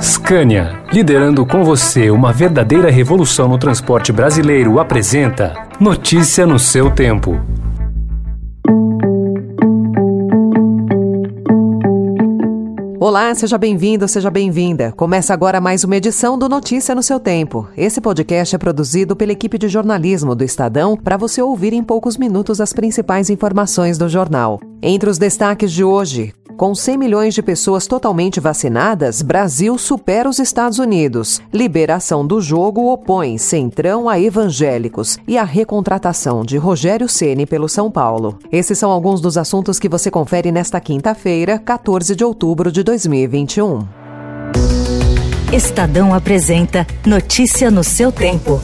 [0.00, 7.40] Scania, liderando com você uma verdadeira revolução no transporte brasileiro, apresenta Notícia no seu tempo.
[12.98, 14.90] Olá, seja bem-vindo, seja bem-vinda.
[14.92, 17.68] Começa agora mais uma edição do Notícia no seu tempo.
[17.76, 22.16] Esse podcast é produzido pela equipe de jornalismo do Estadão para você ouvir em poucos
[22.16, 24.58] minutos as principais informações do jornal.
[24.82, 30.38] Entre os destaques de hoje, com 100 milhões de pessoas totalmente vacinadas, Brasil supera os
[30.38, 31.40] Estados Unidos.
[31.52, 37.90] Liberação do jogo opõe Centrão a evangélicos e a recontratação de Rogério Ceni pelo São
[37.90, 38.38] Paulo.
[38.50, 43.86] Esses são alguns dos assuntos que você confere nesta quinta-feira, 14 de outubro de 2021.
[45.52, 48.60] Estadão apresenta Notícia no seu tempo.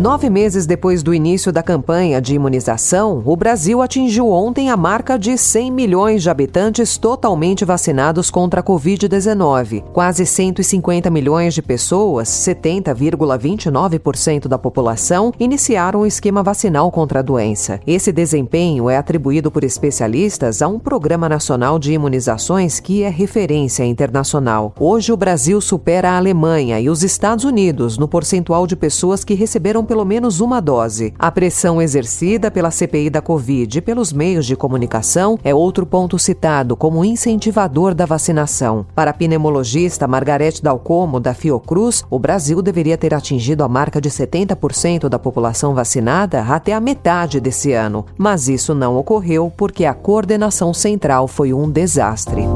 [0.00, 5.18] Nove meses depois do início da campanha de imunização, o Brasil atingiu ontem a marca
[5.18, 9.82] de 100 milhões de habitantes totalmente vacinados contra a Covid-19.
[9.92, 17.78] Quase 150 milhões de pessoas, 70,29% da população, iniciaram o esquema vacinal contra a doença.
[17.86, 23.84] Esse desempenho é atribuído por especialistas a um programa nacional de imunizações que é referência
[23.84, 24.74] internacional.
[24.80, 29.34] Hoje, o Brasil supera a Alemanha e os Estados Unidos no percentual de pessoas que
[29.34, 31.12] receberam pelo menos uma dose.
[31.18, 36.16] A pressão exercida pela CPI da Covid e pelos meios de comunicação é outro ponto
[36.16, 38.86] citado como incentivador da vacinação.
[38.94, 44.08] Para a pneumologista Margarete Dalcomo, da Fiocruz, o Brasil deveria ter atingido a marca de
[44.08, 48.06] 70% da população vacinada até a metade desse ano.
[48.16, 52.46] Mas isso não ocorreu porque a coordenação central foi um desastre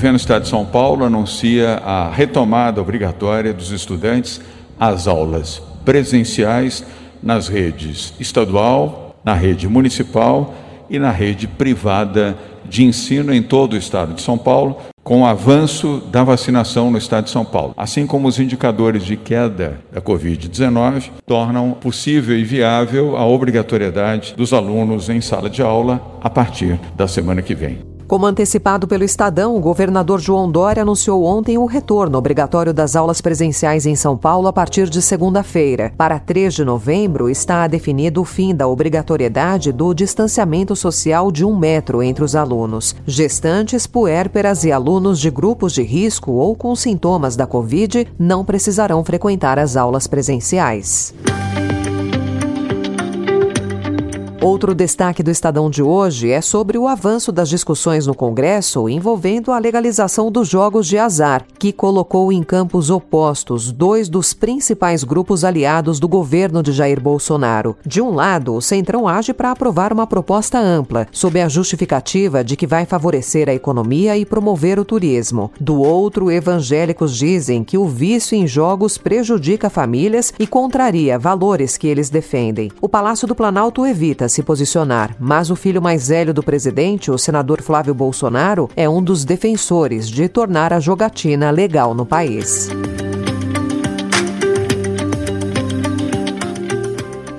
[0.00, 4.40] governo do Estado de São Paulo anuncia a retomada obrigatória dos estudantes
[4.78, 6.82] às aulas presenciais
[7.22, 10.54] nas redes estadual, na rede municipal
[10.88, 12.34] e na rede privada
[12.64, 16.96] de ensino em todo o estado de São Paulo, com o avanço da vacinação no
[16.96, 22.42] estado de São Paulo, assim como os indicadores de queda da Covid-19 tornam possível e
[22.42, 27.89] viável a obrigatoriedade dos alunos em sala de aula a partir da semana que vem.
[28.10, 33.20] Como antecipado pelo Estadão, o governador João Dória anunciou ontem o retorno obrigatório das aulas
[33.20, 35.92] presenciais em São Paulo a partir de segunda-feira.
[35.96, 41.56] Para 3 de novembro, está definido o fim da obrigatoriedade do distanciamento social de um
[41.56, 42.96] metro entre os alunos.
[43.06, 49.04] Gestantes, puérperas e alunos de grupos de risco ou com sintomas da Covid não precisarão
[49.04, 51.14] frequentar as aulas presenciais.
[54.42, 59.52] Outro destaque do Estadão de hoje é sobre o avanço das discussões no Congresso envolvendo
[59.52, 65.44] a legalização dos jogos de azar, que colocou em campos opostos dois dos principais grupos
[65.44, 67.76] aliados do governo de Jair Bolsonaro.
[67.84, 72.56] De um lado, o Centrão age para aprovar uma proposta ampla, sob a justificativa de
[72.56, 75.50] que vai favorecer a economia e promover o turismo.
[75.60, 81.86] Do outro, evangélicos dizem que o vício em jogos prejudica famílias e contraria valores que
[81.86, 82.72] eles defendem.
[82.80, 87.18] O Palácio do Planalto evita se posicionar, mas o filho mais velho do presidente, o
[87.18, 92.70] senador Flávio Bolsonaro, é um dos defensores de tornar a jogatina legal no país.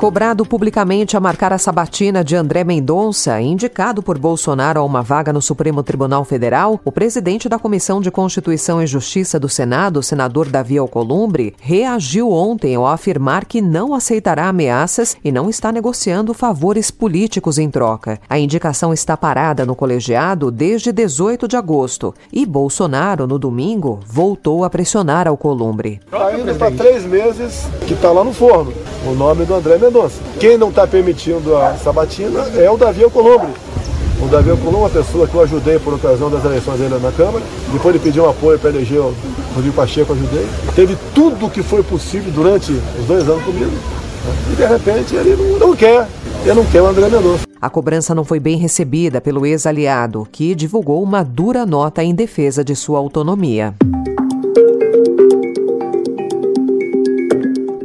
[0.00, 5.30] Cobrado publicamente a marcar a sabatina de André Mendonça, indicado por Bolsonaro a uma vaga
[5.30, 10.48] no Supremo Tribunal Federal, o presidente da Comissão de Constituição e Justiça do Senado, senador
[10.48, 16.90] Davi Alcolumbre, reagiu ontem ao afirmar que não aceitará ameaças e não está negociando favores
[16.90, 18.18] políticos em troca.
[18.26, 24.64] A indicação está parada no colegiado desde 18 de agosto e Bolsonaro, no domingo, voltou
[24.64, 26.00] a pressionar Alcolumbre.
[26.06, 28.72] Está indo para três meses que está lá no forno
[29.06, 30.20] o nome do André Mendonça.
[30.38, 33.50] Quem não está permitindo a sabatina é o Davi Alcolumbre.
[34.22, 37.10] O Davi Alcolumbre é uma pessoa que eu ajudei por ocasião das eleições dele na
[37.12, 37.42] Câmara.
[37.72, 39.14] Depois ele pediu um apoio para eleger o
[39.54, 40.46] Rodrigo Pacheco, ajudei.
[40.74, 43.72] Teve tudo o que foi possível durante os dois anos comigo.
[44.52, 46.06] E de repente ele não quer.
[46.42, 47.44] Ele não quer o André Mendonça.
[47.60, 52.64] A cobrança não foi bem recebida pelo ex-aliado, que divulgou uma dura nota em defesa
[52.64, 53.74] de sua autonomia.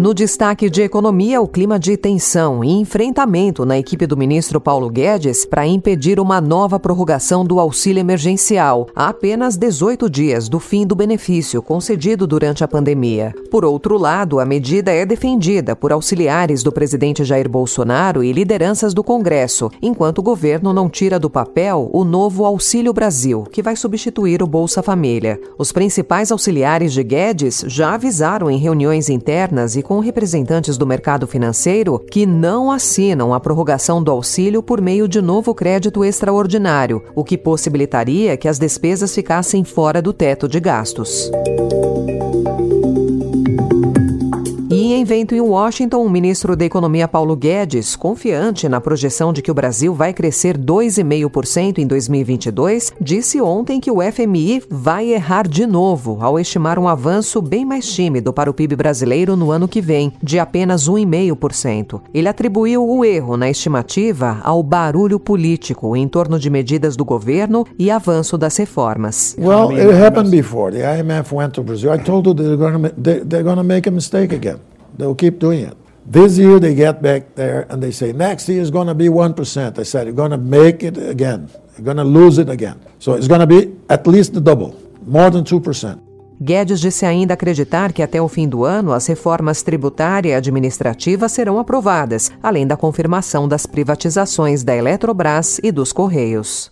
[0.05, 4.87] No destaque de economia, o clima de tensão e enfrentamento na equipe do ministro Paulo
[4.87, 10.85] Guedes para impedir uma nova prorrogação do auxílio emergencial a apenas 18 dias do fim
[10.85, 13.33] do benefício concedido durante a pandemia.
[13.49, 18.93] Por outro lado, a medida é defendida por auxiliares do presidente Jair Bolsonaro e lideranças
[18.93, 23.75] do Congresso, enquanto o governo não tira do papel o novo Auxílio Brasil, que vai
[23.75, 25.41] substituir o Bolsa Família.
[25.57, 30.85] Os principais auxiliares de Guedes já avisaram em reuniões internas e com com representantes do
[30.85, 37.01] mercado financeiro que não assinam a prorrogação do auxílio por meio de novo crédito extraordinário,
[37.15, 41.31] o que possibilitaria que as despesas ficassem fora do teto de gastos.
[41.31, 43.04] E
[44.95, 49.51] em evento em Washington, o ministro da Economia Paulo Guedes, confiante na projeção de que
[49.51, 55.67] o Brasil vai crescer 2,5% em 2022, disse ontem que o FMI vai errar de
[55.67, 59.81] novo ao estimar um avanço bem mais tímido para o PIB brasileiro no ano que
[59.81, 61.99] vem, de apenas 1,5%.
[62.13, 67.67] Ele atribuiu o erro na estimativa ao barulho político em torno de medidas do governo
[67.77, 69.35] e avanço das reformas.
[69.37, 70.71] Well, it happened before.
[70.71, 71.93] The IMF went to Brazil.
[71.93, 74.59] I told you they're going to make a mistake again.
[74.97, 75.77] They'll keep doing it.
[76.05, 79.07] This year they get back there and they say next year is going to be
[79.07, 79.79] 1%.
[79.79, 81.49] I said, you're going to make it again.
[81.77, 82.79] You're going to lose it again.
[82.99, 84.75] So it's going to be at least the double,
[85.05, 85.99] more than 2%.
[86.39, 91.29] Guedes disse ainda acreditar que até o fim do ano as reformas tributária e administrativa
[91.29, 96.71] serão aprovadas, além da confirmação das privatizações da Eletrobras e dos Correios.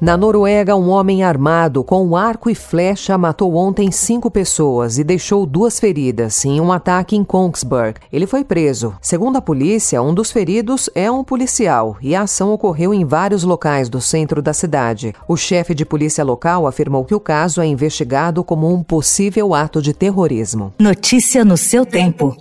[0.00, 5.44] Na Noruega, um homem armado com arco e flecha matou ontem cinco pessoas e deixou
[5.44, 7.98] duas feridas em um ataque em Kongsberg.
[8.12, 8.94] Ele foi preso.
[9.02, 13.42] Segundo a polícia, um dos feridos é um policial e a ação ocorreu em vários
[13.42, 15.12] locais do centro da cidade.
[15.26, 19.82] O chefe de polícia local afirmou que o caso é investigado como um possível ato
[19.82, 20.72] de terrorismo.
[20.78, 22.36] Notícia no seu tempo.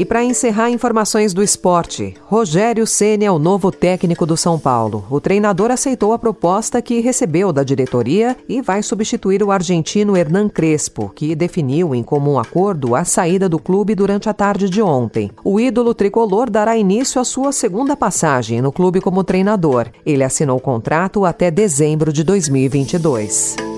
[0.00, 5.04] E para encerrar informações do esporte, Rogério Ceni é o novo técnico do São Paulo.
[5.10, 10.48] O treinador aceitou a proposta que recebeu da diretoria e vai substituir o argentino Hernan
[10.48, 15.30] Crespo, que definiu em comum acordo a saída do clube durante a tarde de ontem.
[15.44, 19.88] O ídolo tricolor dará início à sua segunda passagem no clube como treinador.
[20.06, 23.69] Ele assinou o contrato até dezembro de 2022.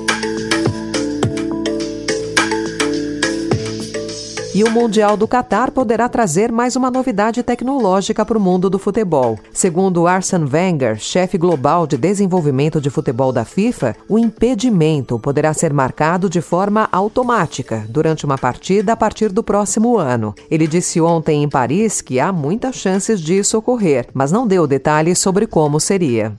[4.55, 8.79] E o Mundial do Catar poderá trazer mais uma novidade tecnológica para o mundo do
[8.79, 9.39] futebol.
[9.51, 15.73] Segundo Arsene Wenger, chefe global de desenvolvimento de futebol da FIFA, o impedimento poderá ser
[15.73, 20.35] marcado de forma automática durante uma partida a partir do próximo ano.
[20.51, 25.19] Ele disse ontem em Paris que há muitas chances disso ocorrer, mas não deu detalhes
[25.19, 26.39] sobre como seria.